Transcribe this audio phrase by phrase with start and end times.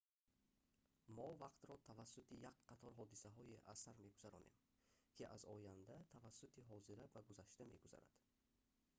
[1.15, 4.57] мо вақтро тавассути як қатор ҳодисаҳое аз сар мегузаронем
[5.15, 8.15] ки аз оянда тавассути ҳозира ба гузашта мегузаранд